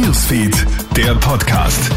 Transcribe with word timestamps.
Newsfeed, 0.00 0.66
der 0.96 1.14
Podcast. 1.16 1.90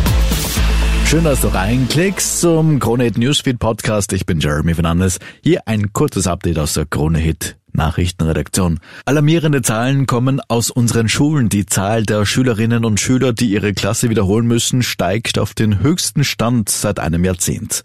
Schön, 1.05 1.23
dass 1.23 1.39
du 1.41 1.47
reinklickst 1.47 2.41
zum 2.41 2.79
Kronehit 2.79 3.17
Newsfeed 3.17 3.59
Podcast. 3.59 4.11
Ich 4.11 4.25
bin 4.25 4.41
Jeremy 4.41 4.73
Fernandes. 4.73 5.19
Hier 5.41 5.67
ein 5.67 5.93
kurzes 5.93 6.27
Update 6.27 6.59
aus 6.59 6.73
der 6.73 6.85
Kronehit 6.85 7.55
Nachrichtenredaktion. 7.73 8.79
Alarmierende 9.05 9.61
Zahlen 9.61 10.07
kommen 10.07 10.41
aus 10.47 10.69
unseren 10.69 11.09
Schulen. 11.09 11.49
Die 11.49 11.65
Zahl 11.65 12.03
der 12.03 12.25
Schülerinnen 12.25 12.85
und 12.85 12.99
Schüler, 12.99 13.33
die 13.33 13.51
ihre 13.51 13.73
Klasse 13.73 14.09
wiederholen 14.09 14.47
müssen, 14.47 14.83
steigt 14.83 15.39
auf 15.39 15.53
den 15.53 15.79
höchsten 15.79 16.23
Stand 16.23 16.69
seit 16.69 16.99
einem 16.99 17.23
Jahrzehnt. 17.23 17.83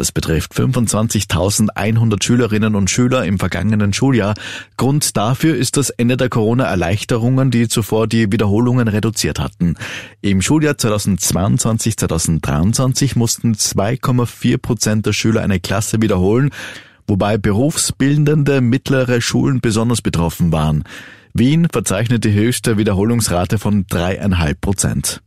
Das 0.00 0.10
betrifft 0.12 0.54
25.100 0.54 2.22
Schülerinnen 2.22 2.74
und 2.74 2.88
Schüler 2.88 3.26
im 3.26 3.38
vergangenen 3.38 3.92
Schuljahr. 3.92 4.32
Grund 4.76 5.16
dafür 5.16 5.56
ist 5.56 5.76
das 5.76 5.90
Ende 5.90 6.16
der 6.16 6.30
Corona-Erleichterungen, 6.30 7.50
die 7.50 7.66
zuvor 7.68 8.06
die 8.06 8.32
Wiederholungen 8.32 8.88
reduziert 8.88 9.38
hatten. 9.40 9.74
Im 10.22 10.40
Schuljahr 10.40 10.72
2022-2023 10.74 13.18
mussten 13.18 13.54
2,4 13.54 14.58
Prozent 14.58 15.06
der 15.06 15.12
Schüler 15.12 15.42
eine 15.42 15.60
Klasse 15.60 16.00
wiederholen 16.00 16.50
wobei 17.10 17.36
berufsbildende 17.36 18.60
mittlere 18.62 19.20
Schulen 19.20 19.60
besonders 19.60 20.00
betroffen 20.00 20.52
waren. 20.52 20.84
Wien 21.34 21.66
verzeichnet 21.70 22.24
die 22.24 22.32
höchste 22.32 22.78
Wiederholungsrate 22.78 23.58
von 23.58 23.84
dreieinhalb 23.88 24.60
Prozent. 24.60 25.20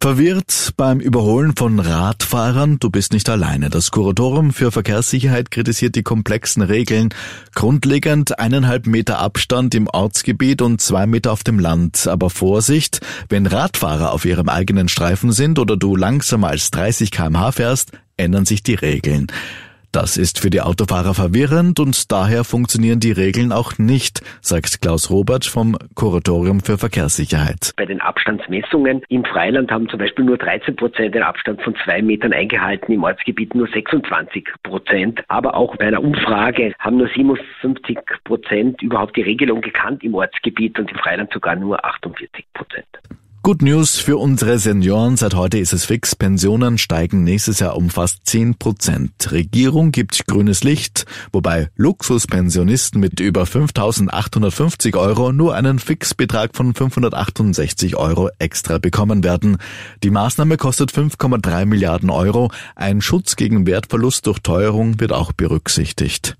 Verwirrt 0.00 0.74
beim 0.76 1.00
Überholen 1.00 1.56
von 1.56 1.80
Radfahrern, 1.80 2.78
du 2.78 2.90
bist 2.90 3.12
nicht 3.12 3.28
alleine. 3.28 3.70
Das 3.70 3.90
Kuratorium 3.90 4.52
für 4.52 4.70
Verkehrssicherheit 4.70 5.50
kritisiert 5.50 5.96
die 5.96 6.02
komplexen 6.04 6.62
Regeln. 6.62 7.08
Grundlegend 7.54 8.38
eineinhalb 8.38 8.86
Meter 8.86 9.18
Abstand 9.18 9.74
im 9.74 9.88
Ortsgebiet 9.88 10.62
und 10.62 10.80
zwei 10.80 11.06
Meter 11.06 11.32
auf 11.32 11.42
dem 11.42 11.58
Land. 11.58 12.06
Aber 12.06 12.30
Vorsicht, 12.30 13.00
wenn 13.30 13.46
Radfahrer 13.46 14.12
auf 14.12 14.24
ihrem 14.26 14.48
eigenen 14.48 14.88
Streifen 14.88 15.32
sind 15.32 15.58
oder 15.58 15.76
du 15.76 15.96
langsamer 15.96 16.48
als 16.48 16.70
30 16.70 17.10
kmh 17.10 17.50
fährst, 17.50 17.90
ändern 18.16 18.44
sich 18.44 18.62
die 18.62 18.74
Regeln. 18.74 19.26
Das 19.96 20.18
ist 20.18 20.42
für 20.42 20.50
die 20.50 20.60
Autofahrer 20.60 21.14
verwirrend 21.14 21.80
und 21.80 22.12
daher 22.12 22.44
funktionieren 22.44 23.00
die 23.00 23.12
Regeln 23.12 23.50
auch 23.50 23.78
nicht, 23.78 24.20
sagt 24.42 24.82
Klaus 24.82 25.08
Robert 25.08 25.46
vom 25.46 25.74
Kuratorium 25.94 26.60
für 26.60 26.76
Verkehrssicherheit. 26.76 27.72
Bei 27.78 27.86
den 27.86 28.02
Abstandsmessungen 28.02 29.00
im 29.08 29.24
Freiland 29.24 29.70
haben 29.70 29.88
zum 29.88 29.98
Beispiel 29.98 30.26
nur 30.26 30.36
13 30.36 30.76
Prozent 30.76 31.14
den 31.14 31.22
Abstand 31.22 31.62
von 31.62 31.74
zwei 31.82 32.02
Metern 32.02 32.34
eingehalten, 32.34 32.92
im 32.92 33.04
Ortsgebiet 33.04 33.54
nur 33.54 33.68
26 33.68 34.46
Prozent. 34.64 35.22
Aber 35.28 35.54
auch 35.54 35.74
bei 35.76 35.86
einer 35.86 36.04
Umfrage 36.04 36.74
haben 36.78 36.98
nur 36.98 37.08
57 37.08 37.96
Prozent 38.24 38.82
überhaupt 38.82 39.16
die 39.16 39.22
Regelung 39.22 39.62
gekannt 39.62 40.04
im 40.04 40.14
Ortsgebiet 40.14 40.78
und 40.78 40.90
im 40.90 40.98
Freiland 40.98 41.32
sogar 41.32 41.56
nur 41.56 41.82
48 41.82 42.44
Prozent. 42.52 42.84
Good 43.46 43.62
News 43.62 43.98
für 43.98 44.16
unsere 44.16 44.58
Senioren. 44.58 45.16
Seit 45.16 45.36
heute 45.36 45.58
ist 45.58 45.72
es 45.72 45.84
fix. 45.84 46.16
Pensionen 46.16 46.78
steigen 46.78 47.22
nächstes 47.22 47.60
Jahr 47.60 47.76
um 47.76 47.90
fast 47.90 48.26
10 48.26 48.56
Prozent. 48.56 49.30
Regierung 49.30 49.92
gibt 49.92 50.26
grünes 50.26 50.64
Licht, 50.64 51.06
wobei 51.30 51.70
Luxuspensionisten 51.76 53.00
mit 53.00 53.20
über 53.20 53.44
5.850 53.44 54.98
Euro 54.98 55.30
nur 55.30 55.54
einen 55.54 55.78
Fixbetrag 55.78 56.56
von 56.56 56.74
568 56.74 57.94
Euro 57.94 58.30
extra 58.40 58.78
bekommen 58.78 59.22
werden. 59.22 59.58
Die 60.02 60.10
Maßnahme 60.10 60.56
kostet 60.56 60.90
5,3 60.90 61.66
Milliarden 61.66 62.10
Euro. 62.10 62.50
Ein 62.74 63.00
Schutz 63.00 63.36
gegen 63.36 63.64
Wertverlust 63.64 64.26
durch 64.26 64.40
Teuerung 64.40 64.98
wird 64.98 65.12
auch 65.12 65.30
berücksichtigt. 65.30 66.36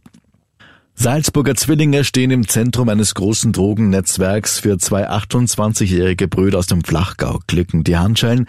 Salzburger 0.99 1.55
Zwillinge 1.55 2.05
stehen 2.05 2.31
im 2.31 2.49
Zentrum 2.49 2.89
eines 2.89 3.15
großen 3.15 3.53
Drogennetzwerks. 3.53 4.61
Für 4.61 4.79
zwei 4.79 5.11
28-jährige 5.11 6.27
Brüder 6.27 6.59
aus 6.59 6.69
dem 6.69 6.83
Flachgau 6.83 7.41
klicken 7.47 7.85
die 7.85 7.99
Handschellen. 7.99 8.49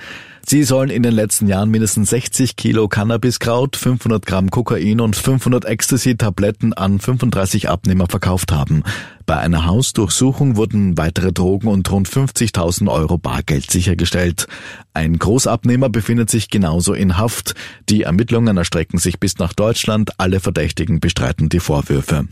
Sie 0.50 0.64
sollen 0.64 0.90
in 0.90 1.04
den 1.04 1.12
letzten 1.12 1.48
Jahren 1.48 1.70
mindestens 1.70 2.10
60 2.12 2.56
Kilo 2.56 2.88
Cannabiskraut, 2.88 3.76
500 3.76 4.26
Gramm 4.26 4.50
Kokain 4.50 5.02
und 5.02 5.18
500 5.18 5.66
Ecstasy-Tabletten 5.66 6.72
an 6.72 7.02
35 7.02 7.68
Abnehmer 7.68 8.08
verkauft 8.08 8.54
haben. 8.54 8.84
Bei 9.26 9.36
einer 9.40 9.66
Hausdurchsuchung 9.66 10.56
wurden 10.56 10.98
weitere 10.98 11.34
Drogen 11.34 11.68
und 11.68 11.92
rund 11.92 12.08
50.000 12.08 12.90
Euro 12.90 13.18
Bargeld 13.18 13.70
sichergestellt. 13.70 14.48
Ein 14.94 15.20
Großabnehmer 15.20 15.90
befindet 15.90 16.30
sich 16.30 16.50
genauso 16.50 16.94
in 16.94 17.18
Haft. 17.18 17.54
Die 17.90 18.04
Ermittlungen 18.04 18.56
erstrecken 18.56 19.00
sich 19.00 19.20
bis 19.20 19.40
nach 19.40 19.52
Deutschland. 19.52 20.12
Alle 20.18 20.40
Verdächtigen 20.40 21.02
bestreiten 21.02 21.50
die 21.50 21.60
Vorwürfe. 21.60 22.26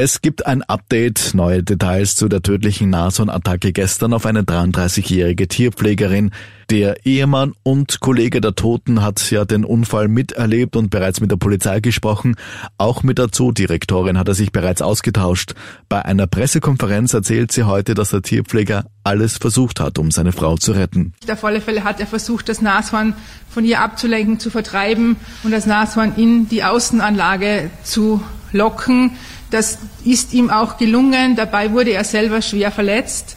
Es 0.00 0.22
gibt 0.22 0.46
ein 0.46 0.62
Update, 0.62 1.34
neue 1.34 1.64
Details 1.64 2.14
zu 2.14 2.28
der 2.28 2.40
tödlichen 2.40 2.88
Nashorn-Attacke 2.88 3.72
gestern 3.72 4.12
auf 4.12 4.26
eine 4.26 4.42
33-jährige 4.42 5.48
Tierpflegerin. 5.48 6.30
Der 6.70 7.04
Ehemann 7.04 7.54
und 7.64 7.98
Kollege 7.98 8.40
der 8.40 8.54
Toten 8.54 9.02
hat 9.02 9.28
ja 9.32 9.44
den 9.44 9.64
Unfall 9.64 10.06
miterlebt 10.06 10.76
und 10.76 10.90
bereits 10.90 11.20
mit 11.20 11.32
der 11.32 11.36
Polizei 11.36 11.80
gesprochen. 11.80 12.36
Auch 12.76 13.02
mit 13.02 13.18
der 13.18 13.32
Zoodirektorin 13.32 14.18
hat 14.18 14.28
er 14.28 14.34
sich 14.34 14.52
bereits 14.52 14.82
ausgetauscht. 14.82 15.54
Bei 15.88 16.04
einer 16.04 16.28
Pressekonferenz 16.28 17.12
erzählt 17.12 17.50
sie 17.50 17.64
heute, 17.64 17.94
dass 17.94 18.10
der 18.10 18.22
Tierpfleger 18.22 18.84
alles 19.02 19.38
versucht 19.38 19.80
hat, 19.80 19.98
um 19.98 20.12
seine 20.12 20.30
Frau 20.30 20.56
zu 20.56 20.70
retten. 20.70 21.12
Auf 21.28 21.44
alle 21.44 21.60
Fälle 21.60 21.82
hat 21.82 21.98
er 21.98 22.06
versucht, 22.06 22.48
das 22.48 22.62
Nashorn 22.62 23.14
von 23.50 23.64
ihr 23.64 23.80
abzulenken, 23.80 24.38
zu 24.38 24.50
vertreiben 24.50 25.16
und 25.42 25.50
das 25.50 25.66
Nashorn 25.66 26.14
in 26.14 26.48
die 26.48 26.62
Außenanlage 26.62 27.70
zu 27.82 28.22
locken. 28.52 29.10
Das 29.50 29.78
ist 30.04 30.34
ihm 30.34 30.50
auch 30.50 30.76
gelungen. 30.76 31.36
Dabei 31.36 31.72
wurde 31.72 31.90
er 31.92 32.04
selber 32.04 32.42
schwer 32.42 32.70
verletzt. 32.70 33.36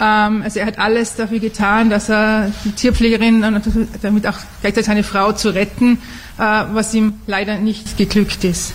Ähm, 0.00 0.42
also 0.42 0.60
er 0.60 0.66
hat 0.66 0.78
alles 0.78 1.16
dafür 1.16 1.40
getan, 1.40 1.90
dass 1.90 2.08
er 2.08 2.52
die 2.64 2.72
Tierpflegerin 2.72 3.44
und 3.44 3.62
damit 4.02 4.26
auch 4.26 4.38
gleichzeitig 4.60 4.86
seine 4.86 5.02
Frau 5.02 5.32
zu 5.32 5.50
retten, 5.50 5.98
äh, 6.38 6.42
was 6.72 6.94
ihm 6.94 7.14
leider 7.26 7.58
nicht 7.58 7.96
geglückt 7.96 8.44
ist. 8.44 8.72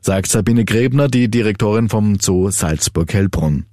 Sagt 0.00 0.28
Sabine 0.28 0.64
Gräbner, 0.64 1.08
die 1.08 1.28
Direktorin 1.28 1.88
vom 1.88 2.20
Zoo 2.20 2.50
Salzburg-Hellbrunn. 2.50 3.64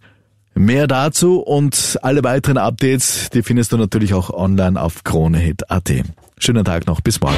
Mehr 0.54 0.88
dazu 0.88 1.40
und 1.40 1.98
alle 2.02 2.24
weiteren 2.24 2.58
Updates, 2.58 3.30
die 3.30 3.42
findest 3.42 3.72
du 3.72 3.78
natürlich 3.78 4.14
auch 4.14 4.30
online 4.30 4.82
auf 4.82 5.04
kronehit.at. 5.04 5.92
Schönen 6.38 6.66
Tag 6.66 6.88
noch, 6.88 7.02
bis 7.02 7.22
morgen. 7.22 7.38